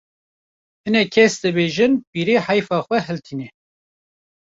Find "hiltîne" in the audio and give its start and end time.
3.05-3.47